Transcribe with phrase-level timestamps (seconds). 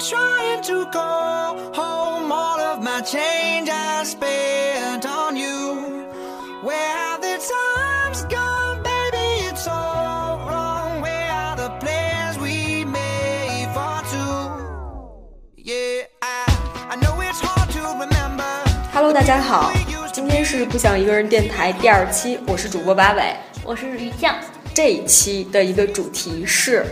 [0.00, 2.32] trying to go home.
[2.32, 6.06] All of my change I spent on you.
[6.62, 9.46] Where have the times gone, baby?
[9.50, 11.02] It's all wrong.
[11.02, 15.56] Where are the plans we made for two?
[15.56, 16.46] Yeah, I,
[16.90, 18.44] I know it's hard to remember.
[18.92, 19.70] Hello，大家好，
[20.12, 23.36] 今天是不想一个人电台第二期，我是主播八尾。
[23.64, 24.34] 我是于酱。
[24.72, 26.86] 这一期的一个主题是，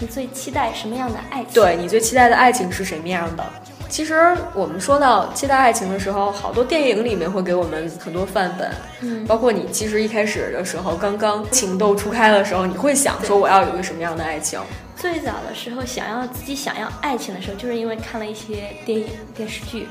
[0.00, 1.52] 你最期待什么样的爱情？
[1.52, 3.44] 对你最期待的爱情是什么样的？
[3.88, 8.70] 其实我们说到期待爱情的时候，好多电影里面会给我们很多范本，
[9.00, 14.58] 嗯包括你其实一开始的时候，刚刚情窦初开的时候，你会想说我要有一个什么样的爱情？
[14.96, 19.86] 最早的时候，想要自己想要爱情的时候，就是因为看了一些电影、电视剧。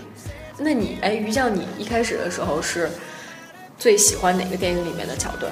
[0.58, 2.90] 那你哎，于酱，你一开始的时候是
[3.78, 5.52] 最喜欢哪个电影里面的桥段？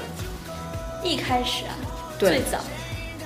[1.03, 1.75] 一开始啊，
[2.17, 2.57] 对最早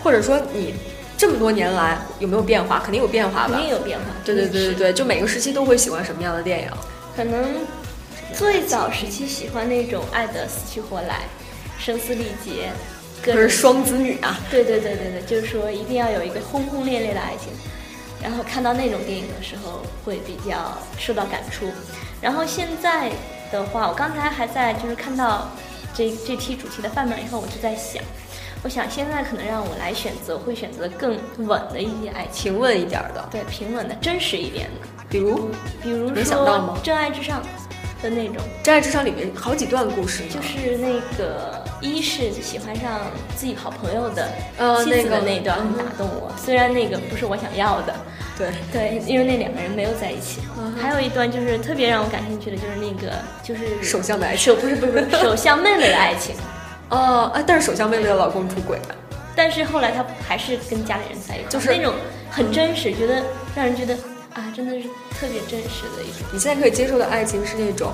[0.04, 0.74] 或者说你
[1.22, 2.80] 这么多年来有没有变化？
[2.80, 3.54] 肯定有变化吧？
[3.54, 4.06] 肯定有变化。
[4.26, 6.72] 对对对对对，就每个时期都会喜欢什么样的电影？
[7.16, 7.58] 可能
[8.34, 11.20] 最早时期喜欢那种爱得死去活来、
[11.78, 12.72] 声嘶力竭，
[13.22, 17.54] 可是双子女啊，对对对对对，就是说一定要有一个轰轰烈烈的爱情。
[18.20, 21.68] 然后看到那种电影的时候，会比较受到感触。
[22.20, 23.12] 然后现在
[23.52, 25.52] 的话，我刚才还在就是看到
[25.94, 28.04] 这这期主题的范本以后，我就在想，
[28.64, 35.50] 我想现在可能让我来选择，会选择更稳的一些爱情，平稳一点的，对平稳的、真实一点的，比如
[35.82, 37.42] 比如能想到吗说《真爱至上》
[38.04, 38.36] 的那种。
[38.64, 43.00] 《真爱至上》里面好几段故事，就是那个，一是喜欢上
[43.36, 47.96] 自己好朋友的呃妻子的那个那段很打动我，虽然那个不是我想要的，
[48.38, 50.40] 对，对，因为那两个人没有在一起。
[50.80, 56.36] 还有一段就是特别让我感兴趣的，就是那个就是首相的爱情首不是不是不是首相妹妹的爱情，
[56.92, 58.96] 哦，哎，但是首相妹妹的老公出轨了，
[59.36, 61.94] 但是后来她还是跟家里人在一块儿，就是那种
[62.30, 63.24] 很真实，觉得
[63.56, 63.96] 让人觉得
[64.34, 64.88] 啊，真的是
[65.18, 66.28] 特别真实的一种。
[66.32, 67.92] 你现在可以接受的爱情是那种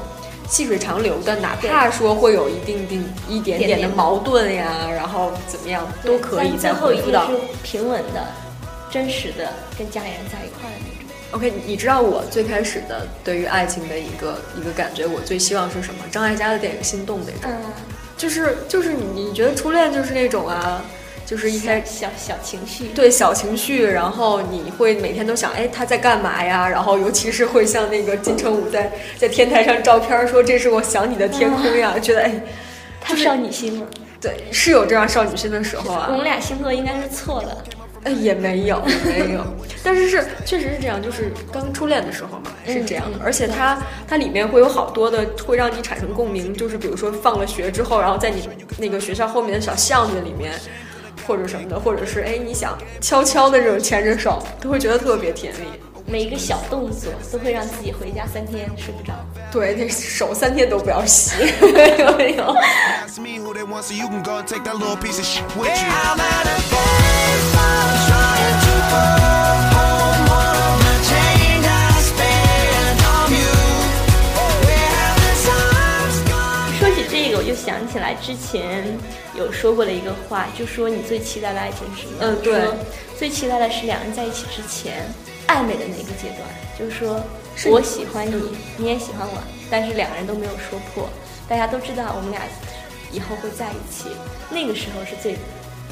[0.50, 7.30] 细水长流的，哪怕说会有一定定一点点的矛盾呀，然后怎么样都可以再但最后回复到
[7.64, 8.26] 平稳的、
[8.90, 10.98] 真实的跟家里人在一块儿的那种。
[11.34, 16.06] OK，你知道我最开始的对于爱情的一个一个感觉，我最希望是什么？
[16.10, 17.58] 张艾嘉的电影《心动》那种，嗯，
[18.18, 20.82] 就是就是你你觉得初恋就是那种啊，
[21.26, 26.68] 就是一开小小小情绪，对小情绪，然后你会每天都想，哎，他在干嘛呀？
[26.68, 32.34] 然后尤其是会像那个金城武在在天台上照片说这是我想你的天空呀，觉得哎，
[33.00, 33.88] 太少女心了。
[34.20, 36.16] 对，是有这样少女心的时候啊我。
[36.16, 37.64] 们俩星座应该是错的，
[38.08, 39.44] 哎，也没有， 没有，
[39.84, 48.48] 但是是确实是这样，就是刚初恋的时候嘛，是这样的，嗯而且它它里面会有好多的会让你产生共鸣，就是比如说放了学之后，然后在你
[48.78, 50.54] 那个学校后面的小巷子里面，
[51.28, 55.68] 或者什么的，或者是哎你想悄悄的这种牵着手，都会觉得特别甜蜜。
[56.10, 59.14] 每一个小动作都会让自己回家三天睡不着。
[59.52, 61.34] 对，那手三天都不要洗，
[61.74, 62.56] 没 有没有。
[78.00, 78.86] 来之前
[79.36, 82.18] 有说过的一个话，就说你最期待的爱情是什么？
[82.22, 82.62] 嗯对
[83.18, 85.06] 最期待的是两人在一起之前
[85.48, 86.42] 暧昧的那个阶段，
[86.78, 87.20] 就是说
[87.72, 89.42] 我喜欢你，你也喜欢我，
[89.72, 91.10] 但是两个人都没有说破，
[91.48, 92.42] 大家都知道我们俩
[93.12, 94.10] 以后会在一起，
[94.52, 95.36] 那个时候是最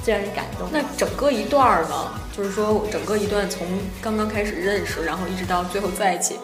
[0.04, 0.80] 最让人感动的。
[0.80, 3.66] 那整个一段儿呢，就是说整个一段从
[4.02, 6.38] 刚刚开始认识，然后一直到最后在一起，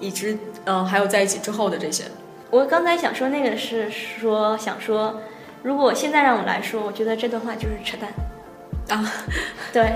[0.00, 2.04] 一直嗯、还有在一起之后的这些。
[2.50, 5.20] 我刚才想说那个是说想说，
[5.62, 8.98] 如果现在让我来说，我觉得这段话就是扯淡。
[8.98, 9.12] 啊，
[9.72, 9.92] 对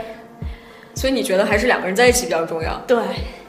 [0.94, 2.96] 所以你觉得还是两个人在一起比较重要，对，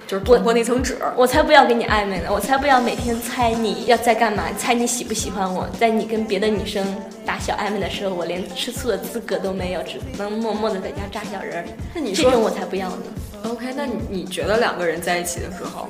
[0.08, 0.98] 就是捅破那层纸。
[1.16, 5.70] 我才不要跟你暧昧呢，我才不要每天猜你要在干嘛，猜你喜不喜欢我。
[5.80, 6.84] 在你跟别的女生
[7.24, 11.66] 打小暧昧的时候，我连吃醋的资格都没有，只能默默的在家扎小人儿。
[11.94, 13.04] 那你说这种我才不要呢
[13.44, 15.88] ，OK，那你你觉得两个人在一起的时候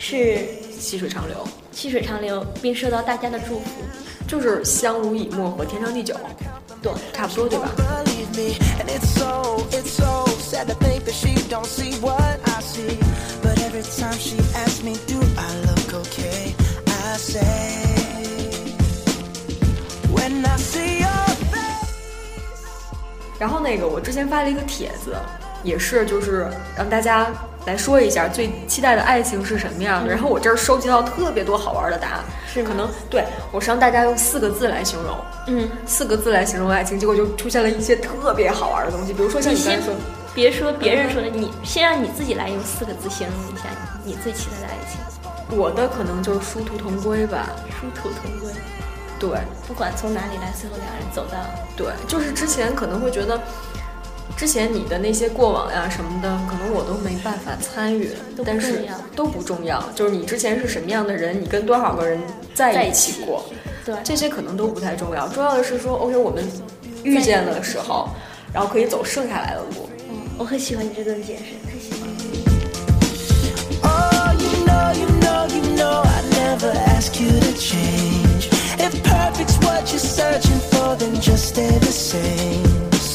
[0.00, 0.40] 是
[0.78, 1.36] 细水长流，
[1.72, 3.82] 细水长流，并受到大家的祝福。
[4.26, 6.16] 就是相濡以沫和天长地久，
[6.82, 12.60] 对，差不多对吧？Believe me, and it's so, it's so sad to think that she don't see what I
[12.60, 12.98] see.
[13.40, 16.56] But every time she asks me, do I look okay?
[16.86, 17.44] I say,
[20.12, 21.86] when I see your face.
[23.38, 25.14] 然后那个我之前发了一个帖子，
[25.62, 27.28] 也是就是让大家
[27.66, 30.10] 来说一下最期待的爱情是什么样的。
[30.10, 35.16] 然后我这儿收集到特别多好玩的答案，是可能对我是让大家用四个字来形容，
[35.48, 39.94] 嗯，四个字来形容爱情，结果就出现了一些特别好玩的东西，比如说像你刚才说，
[40.34, 43.64] 别说别人说的，你先让你自己来用四个字形容一下
[44.04, 45.00] 你最期待的爱情。
[45.56, 47.50] 我的可能就是殊途同归吧。
[47.70, 48.52] 殊途同归，
[49.18, 49.30] 对
[49.66, 51.38] 不管从哪里来，最后两人走到
[51.76, 53.40] 对，就是之前可能会觉得，
[54.36, 58.10] 之前你的那些过往呀什么的，可能我都没办法参与，
[58.44, 58.84] 但是
[59.14, 59.82] 都不重要。
[59.94, 62.20] 就是你之前是什么样的人，你跟多少个人
[62.54, 63.44] 在在一一起起过，
[63.84, 65.26] 对这些可能都不太重要。
[65.28, 66.44] 重要的是说，OK，我们
[67.02, 68.08] 遇见的时候，
[68.52, 69.88] 然后可以走剩下来的路。
[70.10, 72.06] 嗯，我很喜欢你这段解释，太喜欢了。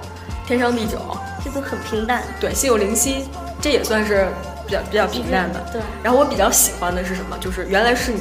[0.50, 0.98] 天长地久，
[1.44, 3.28] 这都很平淡，对，心有灵犀，
[3.60, 4.26] 这也算是
[4.66, 5.60] 比较比较平淡的。
[5.72, 7.38] 对然后我比较喜欢的是什么？
[7.38, 8.20] 就是原来是你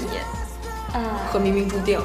[0.93, 1.25] 啊。
[1.33, 1.99] 和冥冥注定，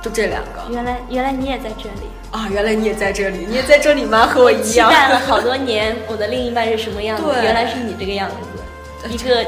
[0.00, 2.46] 就这两个原来原来你也在这里，啊！
[2.48, 4.24] 原来你也在这里，你也在这里吗？
[4.28, 4.88] 和我一期样。
[4.88, 7.24] 待了好多年，我的另一半是什么样子？
[7.24, 9.44] 对原来是你这个样子，一个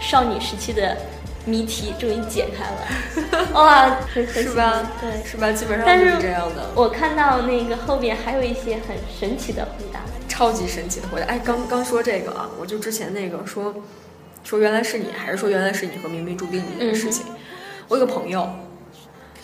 [0.00, 0.96] 少女时期的
[1.46, 4.90] 谜题终于解开了， 哇，是吧？
[5.00, 5.52] 对，是吧？
[5.52, 11.26] 基本上但就是是这样的，我看到那个后面还有一些很神奇的回答，超级神奇的回答。
[11.26, 13.74] 哎，刚刚说这个啊，我就之前那个说
[14.42, 17.26] 说原来是你，还是说原来是你和冥冥注定这件事情。
[17.88, 18.48] 我有个朋友，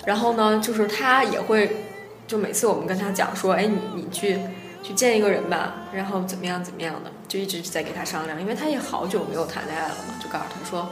[0.06, 1.84] 然后呢，就是他也会，
[2.26, 4.38] 就每次我们跟他讲说，哎，你你去
[4.82, 10.88] 去见一个人吧，然后怎么样怎么样的，就一直在给他商量，因为他也好久没有谈恋爱了嘛，就告诉他说，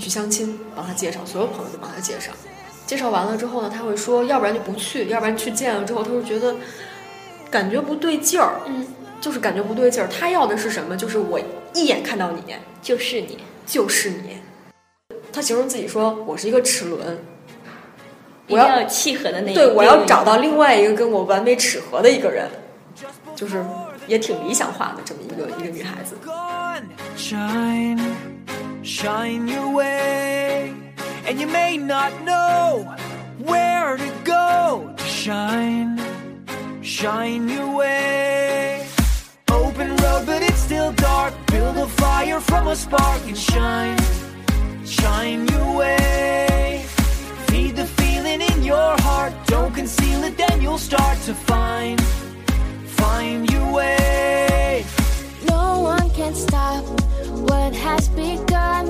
[0.00, 2.32] 你去相亲，帮他介绍，所有朋友都帮他介绍。
[2.86, 6.56] 介绍完了之后呢，他会说，要不然就不去，要不然去见了之后，他会觉得
[7.50, 8.86] 感觉不对劲儿，嗯，
[9.20, 10.08] 就是感觉不对劲儿。
[10.08, 10.96] 他要的是什么？
[10.96, 11.38] 就是我
[11.74, 12.42] 一眼看到你，
[12.80, 14.38] 就是你，就是你。
[15.30, 17.18] 他形容自己说：“我是一个齿轮，
[18.48, 22.48] 我要要契合的那一对我要找到另外一个跟我完美齿合的一个人，
[23.36, 23.62] 就是
[24.06, 26.16] 也挺理想化的这么一个一个女孩子。
[28.82, 30.74] Shine your way.
[31.26, 32.96] And you may not know
[33.38, 36.00] where to go to shine,
[36.82, 38.86] shine your way.
[39.50, 41.34] Open road, but it's still dark.
[41.46, 43.98] Build a fire from a spark and shine,
[44.86, 46.82] shine your way.
[47.48, 49.34] Feed the feeling in your heart.
[49.46, 52.00] Don't conceal it, then you'll start to find,
[52.86, 53.99] find your way.
[57.90, 58.86] Has begun.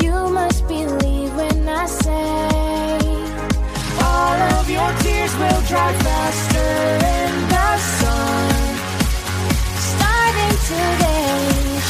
[0.00, 2.98] You must believe when I say
[4.02, 6.72] All of your tears will dry faster
[7.18, 8.60] in the sun.
[9.90, 11.38] starting today.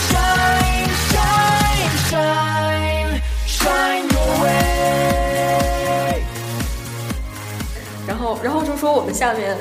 [0.08, 3.10] Shine, shine, shine,
[3.46, 6.22] shine your way.
[8.06, 9.56] 然后，然后就说我们下面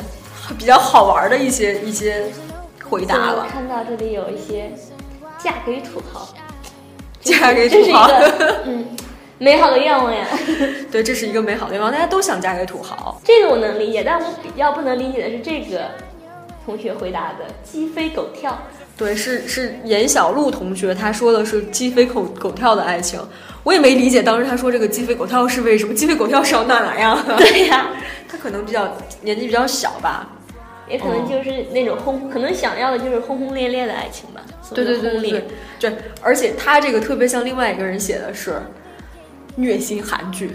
[0.57, 2.25] 比较好玩的一些一些
[2.83, 4.71] 回答了，看到这里有一些
[5.37, 6.27] 嫁给土豪，
[7.21, 8.07] 嫁给土豪。
[8.07, 8.85] 个嗯
[9.37, 10.27] 美好的愿望呀。
[10.91, 13.19] 对，这是一个美好的愿望，大家都想嫁给土豪。
[13.23, 15.89] 这个我能理解，但我比较不能理解的是这个
[16.63, 18.55] 同学回答的鸡飞狗跳。
[18.95, 23.19] 对，是是严小璐同学，他说的是鸡飞狗狗跳的爱情，
[23.63, 27.35] 我也没理解当时他说这个鸡飞狗跳是为什么，鸡飞狗跳是要那哪样啊？
[27.39, 27.87] 对呀、
[28.29, 30.29] 他可能比较年纪比较小吧。
[30.91, 34.41] 也可能就是那种轰，可能想要的就是轰轰烈烈的爱情吧。
[34.73, 35.43] 对对对对
[35.79, 38.61] 对，而且他这个特别像另外一个人写的是
[39.55, 40.51] 虐心韩剧，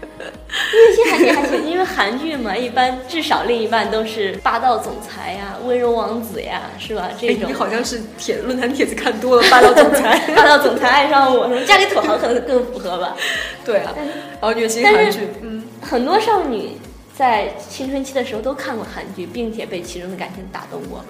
[0.20, 7.08] 虐心韩剧还行，因为韩剧嘛，一般至少另一半都是霸道总裁呀、温柔王子呀，是吧？
[7.18, 10.18] 这哎，种你好像是帖论坛帖子看多了，霸道总裁。
[10.36, 13.16] 霸道总裁爱上我，什么嫁给土豪可能更符合吧。
[13.64, 13.94] 对啊，
[14.40, 16.72] 然后虐心韩剧，嗯，很多少女
[17.16, 21.02] 在青春期的时候都看过韩剧，并且被其中的感情打动过。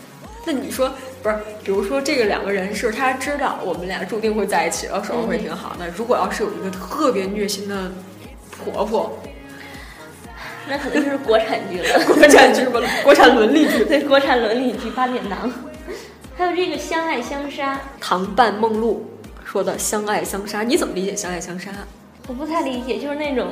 [0.45, 1.37] 那你说不是？
[1.65, 5.89] 比如说这个两个人是他知道我们俩注定会在一起，然后生活会挺好的。
[5.97, 7.91] 如果要是有一个特别虐心的
[8.53, 9.19] 婆婆，
[10.69, 15.53] 那可能就是国产剧了， 国产剧吧， 国产伦理剧，对国产伦理剧八点档。
[16.37, 19.05] 还有这个相爱相杀，唐伴梦露
[19.45, 21.73] 说的相爱相杀，你怎么理解相爱相杀？
[22.29, 23.49] 我不太理解，就是那种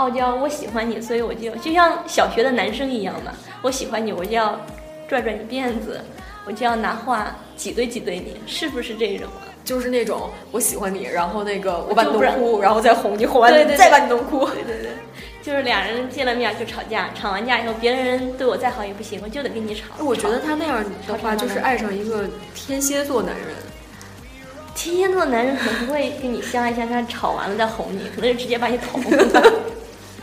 [0.00, 4.58] 傲娇，我喜欢你，所以我就就像小学的男生一样嘛，我喜欢你，我就要
[5.06, 6.00] 拽拽你辫子，
[6.46, 9.44] 我就要拿话挤兑挤兑你，是不是这种啊？
[9.62, 14.46] 就是那种我喜欢你，然后那个我把你弄哭，然后再哄你，哄完对对对再把你弄哭。
[14.46, 14.90] 对对对，
[15.42, 19.84] 就是俩人见了面就吵架，吵完架以后，别人对我再好也不行，我就得跟你吵。
[19.98, 23.48] 我觉得他那样的话，就是爱上一个天蝎座男人。
[24.74, 29.52] 天蝎座男人可能不会跟你相爱相杀，吵完了再哄你，可能就直接把你捅了。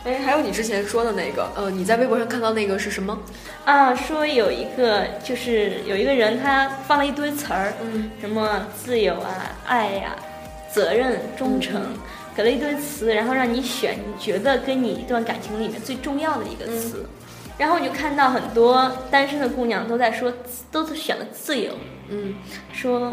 [0.07, 3.19] 哎，还有你之前说的那个，呃，你在微博上看到那个是什么？
[3.65, 10.15] 啊，说有一个就是有一个人他放了一堆词儿，嗯，什么自由啊、爱呀、
[10.71, 11.81] 责任、忠诚，
[12.33, 17.05] 给了一堆词，然后让你选你觉得跟你一段感情里面最重要的一个词。
[17.57, 20.31] 然后我就看到很多单身的姑娘都在说，
[20.71, 21.73] 都是选了自由，
[22.07, 22.33] 嗯，
[22.71, 23.11] 说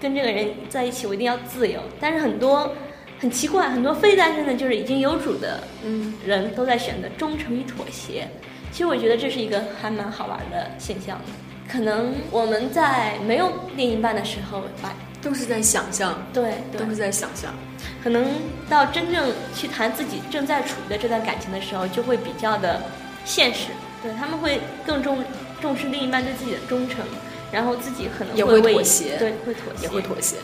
[0.00, 1.80] 跟这个人在一起我一定要自由。
[1.98, 2.72] 但是很多
[3.22, 8.28] 很奇怪，很多非单身的，就是已经有主的嗯人都在选择忠诚与妥协。
[8.72, 11.24] 其实我觉得这是一个还蛮好玩的现象的。
[11.70, 17.54] 可能我们在没有另一半的时候，吧都是在想象，对对都是在想象。
[18.02, 18.26] 可能
[18.68, 22.82] 到真正去谈自己正在处于的这段感情的时候，就会比较的
[23.24, 23.68] 现实。
[24.02, 25.22] 对他们会更重
[25.60, 26.98] 重视另一半对自己的忠诚，
[27.52, 30.34] 然后自己可能也会妥协对，会妥协，也会妥协。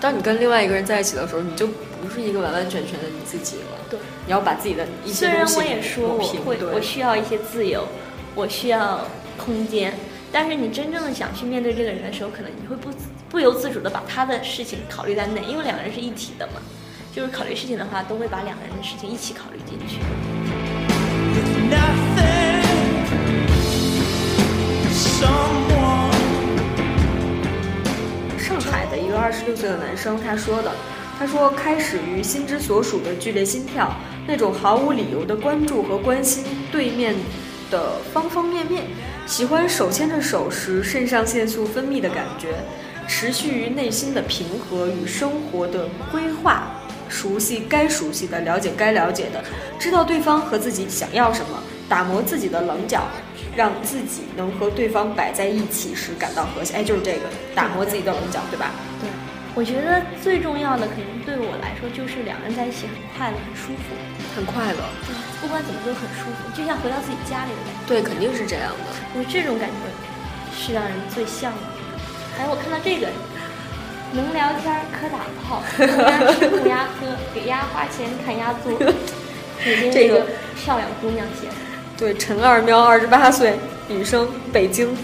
[0.00, 3.78] 当你跟另外一个人在一起的时候，你就不是一个完完全全的你自己了。
[3.90, 7.86] 对，你要把自己的一些虽然东西我也说我会我需要一些自由，
[8.34, 9.94] 我需要空间，
[10.30, 12.90] 但是你真正的想去面对这个人的时候，可能你会不
[13.28, 16.54] 不由自主的把他的事情考虑在内，因为两个人是一体的嘛。
[17.10, 19.98] 就是考虑事情的话，都会把两个人的事情一起考虑进去。
[29.58, 30.72] 岁的男生，他说的，
[31.18, 33.92] 他说开始于心之所属的剧烈心跳，
[34.26, 37.14] 那种毫无理由的关注和关心对面
[37.70, 38.84] 的方方面面，
[39.26, 42.54] 喜欢手牵着手时肾上腺素分泌的感觉，
[43.08, 46.68] 持续于内心的平和与生活的规划，
[47.08, 49.42] 熟悉该熟悉的，了解该了解的，
[49.78, 53.02] 知道对方和自己想要什么，打磨自己的棱角，
[53.56, 56.74] 让自己能和对方摆在一起时感到和谐。
[56.74, 57.20] 哎，就是这个，
[57.54, 58.70] 打磨自己的棱角，对吧？
[59.00, 59.08] 对，
[59.58, 63.90] 我觉得最重要的可能对我来说就是两个人在一起很快乐、很舒服，
[64.30, 64.78] 很快乐，
[65.42, 67.82] 不管怎么都很舒服，就像回到自己家里的感觉。
[67.90, 68.86] 对，肯定是这样的。
[69.18, 69.82] 我这种感觉
[70.54, 71.98] 是让人最向往的。
[72.38, 73.10] 还有我看到这个，
[74.14, 78.70] 能聊天儿可打炮，供鸭吃供鸭喝，给鸭花钱看鸭做。
[78.78, 81.58] 北京 这个个漂亮姑娘写的，
[81.98, 84.94] 对，陈二喵，二十八岁，女生，北京，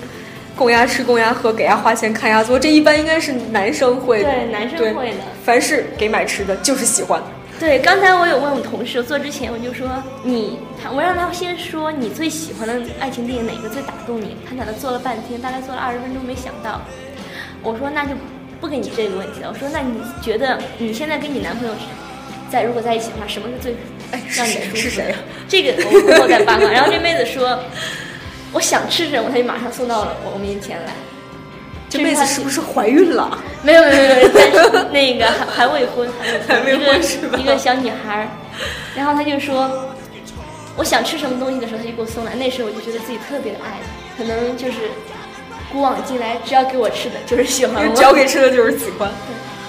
[0.56, 4.30] 供鸭吃，供鸭喝，给鸭花钱看鸭做，这一般应该是男生会的。
[4.30, 7.22] 对男生会的凡是给买吃的，就是喜欢。
[7.58, 9.88] 对，刚才我有问我同事，做之前我就说
[10.22, 16.80] 你，他我让他先说你最喜欢的爱情电影哪个最打动你，他在那做了半天，大概做了二十分钟没想到。
[17.62, 18.10] 我说那就
[18.60, 21.74] 不给你这个问题了，我说那你觉得你现在跟你男朋友
[22.50, 23.72] 在如果在一起的话，什么是最
[24.10, 25.18] 哎，让你是舒服的是谁啊？
[25.48, 26.68] 这个我以后再八卦。
[26.70, 27.58] 然后这妹子说，
[28.54, 30.92] 我想吃什么，他就马上送到了我面前来。
[31.90, 33.38] 这妹子是不是怀孕了？
[33.62, 36.08] 没有没有没有，但是 那个还还未婚，
[36.48, 38.28] 还未婚，是吧一个小女孩儿，
[38.96, 39.86] 然后她就说，
[40.76, 42.34] 我想吃什么东西的时候，她就给我送来。
[42.34, 43.78] 那时候我就觉得自己特别的爱
[44.16, 44.90] 她，可能就是
[45.72, 47.94] 古往今来，只要给我吃的就是喜欢我。
[47.94, 49.10] 只要给吃的就是喜欢。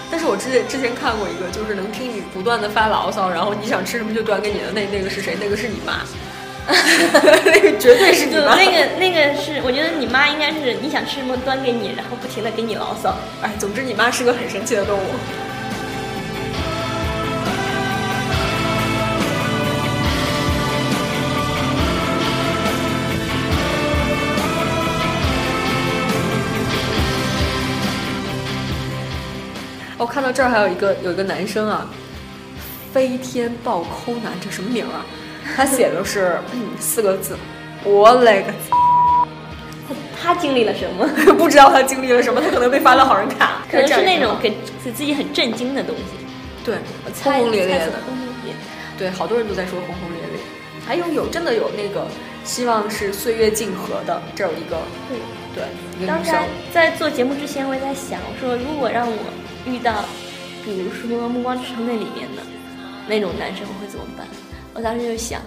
[0.09, 5.35] 但是我之前之前看过一个，就是能听你不断的发牢骚，然后你想吃什么就端给你的，那那个是谁？
[5.39, 6.01] 那个是你妈，
[6.67, 8.55] 那 个绝对是你妈。
[8.55, 13.15] 那个那个是，我觉得你妈应该是你想吃什么端给你，然后不停的给你牢骚。
[13.41, 15.01] 哎，总之你妈是个很神奇的动物。
[29.97, 31.89] 我看到这儿还有一个有一个男生啊，
[32.93, 35.05] 飞天暴抠男，这什么名啊？
[35.55, 37.37] 他写的是嗯四个字，
[37.83, 38.53] 我勒个
[39.87, 39.95] 他
[40.33, 41.05] 他经历了什么？
[41.37, 44.49] 不知道他经历了什么，他可能被发了好人卡，可能是那种给
[44.83, 46.25] 给自己很震惊的东西。
[46.63, 46.77] 对
[47.23, 48.53] 轰轰烈烈的，轰轰烈烈。
[48.97, 50.39] 对，好多人都在说轰轰烈烈。
[50.85, 52.07] 还有有真的有那个
[52.43, 54.77] 希望是岁月静和的，这有一个
[55.53, 55.63] 对。
[56.07, 59.17] 刚才，在做节目之前，我也在想，我说如果让我
[59.65, 60.05] 遇到，
[60.63, 62.41] 比如说《暮光之城》那里面的
[63.07, 64.27] 那种男生，我会怎么办？
[64.75, 65.41] 我当时就想，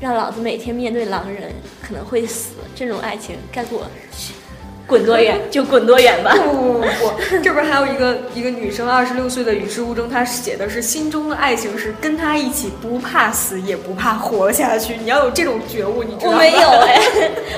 [0.00, 3.86] 让老子每天面对狼人可能会死，这种爱情该给我
[4.84, 6.34] 滚多远就滚多远吧。
[6.44, 14.96] 不不不不，这边还有一个一个女生，二十六岁的与世无争，她写的是心中的爱情是跟他一起不怕死也不怕活下去。
[14.96, 16.36] 你要有这种觉悟，你知道吗？
[16.36, 17.00] 我没有 哎，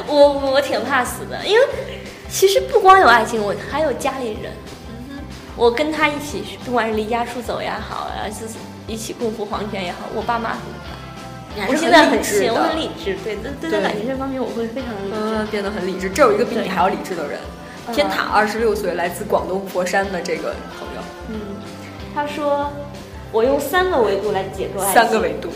[0.06, 1.66] 我我挺怕死的，因为
[2.28, 4.52] 其实不光有爱情，我还有家里人。
[5.56, 8.44] 我跟他一起，不管是离家出走也好，还是
[8.86, 10.50] 一起共赴黄泉也好，我爸妈
[11.60, 15.16] 还是我现在很理智我很，理智，对，对对，感情这方面我会非常的理智。
[15.16, 16.10] 嗯，变得很理智。
[16.10, 17.38] 这有一个比你还要理智的人，
[17.88, 21.40] 嗯天塔，二十六岁，来自广东佛山的这个朋友，嗯，
[22.14, 22.70] 他说，
[23.32, 24.94] 我用三个维度来解读爱情。
[24.94, 25.50] 三个维度，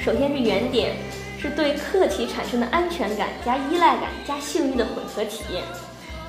[0.00, 0.96] 首先是原点，
[1.40, 5.62] 是对客体产生的安全感加依赖感加性欲的混合体验。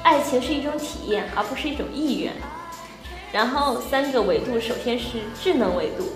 [0.04, 2.34] 爱情是一种体验，而不是一种意愿。
[3.32, 6.12] 然后三个维度，首先是智能维度，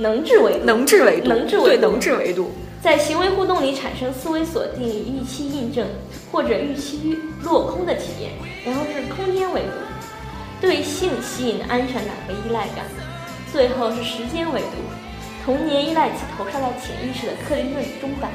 [0.00, 2.50] 能治维度，能治维度，对，能治维度能智维度，
[2.82, 5.86] 在行为互动里产生思维锁定、预期印证
[6.32, 8.30] 或者预期落空的体验。
[8.64, 9.76] 然后是空间维度，
[10.60, 12.84] 对性吸引的安全感和依赖感。
[13.52, 14.76] 最后是时间维度，
[15.44, 18.28] 童年依赖期投射在潜意识的克林顿钟摆。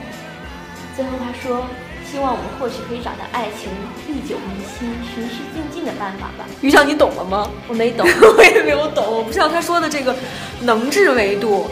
[0.95, 1.65] 最后他说，
[2.11, 3.69] 希望我们或许可以找到爱情
[4.07, 6.45] 历久弥新、循序渐进的办法吧。
[6.61, 7.49] 于翔，你懂了吗？
[7.67, 8.07] 我没懂，
[8.37, 10.15] 我也没有懂，我不知道他说的这个
[10.61, 11.67] 能治维度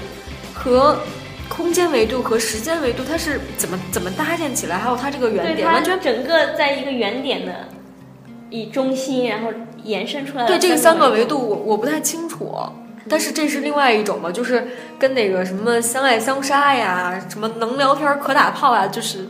[0.53, 0.97] 和
[1.47, 7.67] 空间维度和时间维度，它是怎么怎么搭建起来，还有它这个原点，完全整个在一个原点的
[8.49, 9.49] 以中心，然后
[9.83, 11.37] 延伸出来的对这个三个维度。
[11.37, 12.55] 度我我不太清楚，
[13.07, 19.27] 但是这是另外一种嘛，就是跟那个什么相爱相杀呀，什么能聊天可打炮啊，就是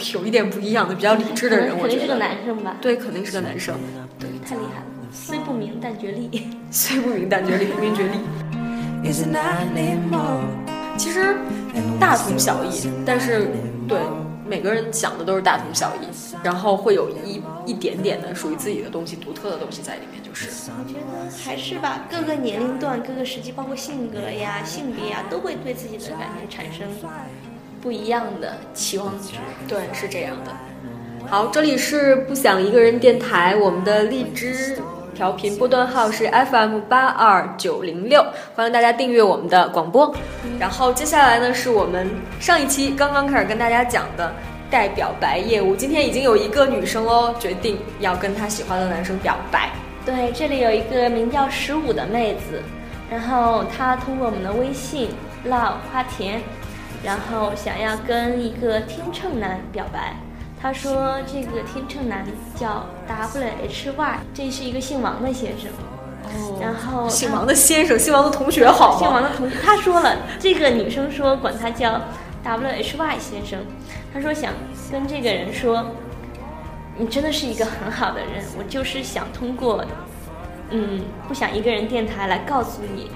[0.14, 2.18] 有一点不一样的，比较理智的人，我觉肯定是个。
[2.18, 2.76] 男生吧？
[2.80, 3.74] 对，肯定是个男生，
[4.18, 6.48] 对太厉害了，虽不明但觉厉。
[6.70, 8.18] 虽不明但觉厉，不明觉厉。
[10.98, 11.34] 其实
[11.98, 13.48] 大同小异，但是
[13.88, 13.98] 对
[14.46, 16.06] 每个人想的都是大同小异，
[16.42, 20.50] 然后会有一一点点的属于自己的东西、独特的东西在里面，就是。
[20.68, 26.86] 我觉得还是吧，各个年龄段、各个时期，包括性格呀、性别呀，都会对自己的感情产生
[27.80, 29.34] 不一样的期望值。
[29.66, 30.52] 对，是这样的。
[31.28, 34.78] 好，这里是不想一个人电台，我们的荔枝
[35.14, 40.12] 调频波段号是 FM 八二九零六，欢迎大家订阅我们的广播。
[40.58, 42.08] 然后接下来呢，是我们
[42.40, 44.32] 上一期刚刚开始跟大家讲的
[44.70, 45.76] 带表白业务。
[45.76, 49.70] 今天已经有一个女生哦，决定要跟她喜欢的男生表白。
[50.04, 52.62] 对，这里有一个名叫十五的妹子，
[53.10, 55.10] 然后她通过我们的微信
[55.46, 56.40] love 花田，
[57.02, 60.16] 然后想要跟一个天秤男表白。
[60.62, 65.70] 他说这个天秤男叫 W H Y，这是一个姓王的先生。
[66.22, 68.98] 哦然后姓王的先生，姓王的同学好吗？
[68.98, 71.98] 姓王的同学，他说了，这个女生说管他叫
[72.44, 73.58] W H Y 先生，
[74.12, 74.52] 他说想
[74.92, 75.86] 跟这个人说，
[76.98, 79.82] 你真的是一个很好的人，我就是想通过，
[80.68, 83.10] 嗯，不想一个人电台来告诉你。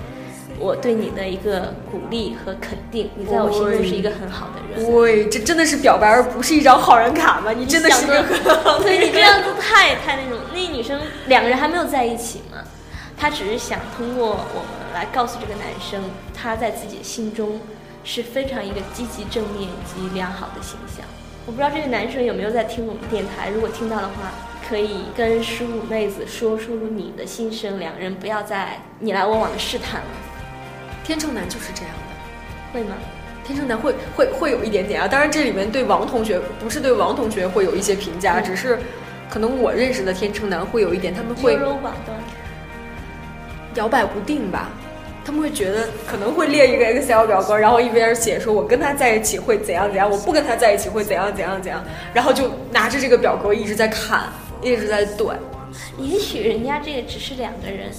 [0.58, 4.94] 我对你的一个鼓励和肯定，你在我心中是一个很好的人。
[4.94, 7.52] 喂，这真的是表白，而不是一张好人卡吗？
[7.52, 12.58] 你真的是个很好的对你这样子太太那种，那女生两个人还没有在一起嘛，
[13.16, 17.60] 她只是想通过我们来告诉这个男生，她在自己的心中
[18.04, 21.04] 是非常一个积极正面及良好的形象。
[21.46, 24.32] 我不知道这个男生有没有在听我们电台，如果听到的话，
[24.66, 30.06] 可以跟十五妹子说出你的心声，两人不要再你来我往的试探了，
[31.04, 32.72] 天秤男就是这样的。
[32.72, 32.96] 会吗？
[33.46, 38.78] 天秤男会会会有一点点啊，当然这里面对王同学不是对王同学会有一些评价，嗯只是
[39.28, 42.18] 可能我认识的天秤男会有一点，他们会优柔寡断。
[43.74, 44.70] 摇摆不定吧，
[45.24, 55.26] 他们会觉得可能会列一个 Excel 表格，然后一边写说我跟他在一起会怎样怎样，我不跟他在一起会怎样怎样怎样，然后就拿着这个表格一直在看，一直在对。
[55.98, 57.90] 也许人家这个只是两个人，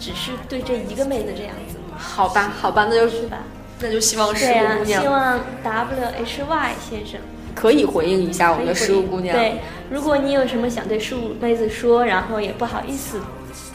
[0.00, 3.38] 只是对这一个妹子这样子，好吧，好吧，那就是吧？
[3.80, 7.20] 那就希望十五姑娘希望 W H Y 先生
[7.54, 9.36] 可以回应一下我们的十五姑娘。
[9.36, 13.20] 对，如果你有什么想对十五妹子说，然后也不好意思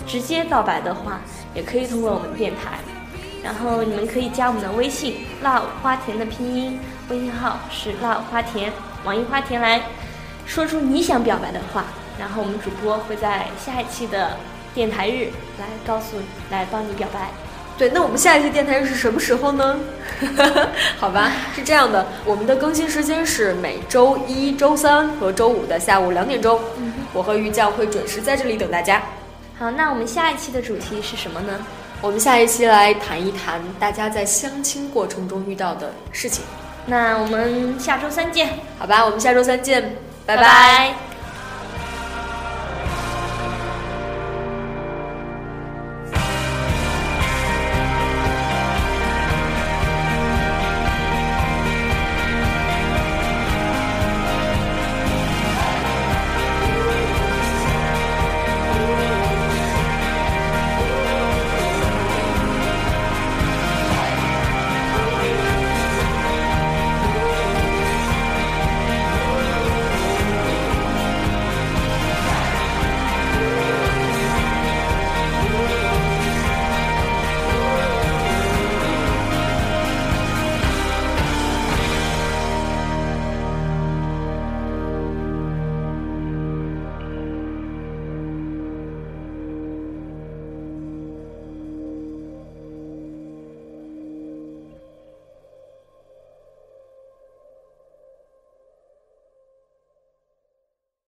[0.08, 1.22] 直接告白的话，
[1.54, 2.80] 也可以通过我们电台。
[3.44, 8.72] 然后你们可以加我们的微信 love 花田的拼音，微信号是 love 花田，
[9.04, 9.82] 网易花田来
[10.46, 11.84] 说出你想表白的话，
[12.18, 14.38] 然后我们主播会在下一期的
[14.74, 15.28] 电台日
[15.60, 16.16] 来告诉
[16.52, 17.32] 来帮你表白。
[17.78, 19.80] 对，那我们下一期电台是什么时候呢？
[21.00, 26.60] 好吧，是这样的，我们的更新时间是每周一周三和周五的下午两点钟，
[27.14, 29.02] 我和于酱会准时在这里等大家。
[29.58, 31.54] 好，那我们下一期的主题是什么呢？
[32.00, 36.44] 我们下一期来谈一谈大家在相亲过程中遇到的事情，
[36.86, 39.04] 那我们下周三见，好吧？
[39.04, 39.82] 我们下周三见，
[40.26, 41.13] 拜拜拜